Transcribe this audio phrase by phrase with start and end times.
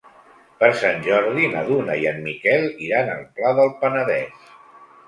[0.61, 4.53] Per Sant Jordi na Duna i en Miquel iran al Pla del Penedès.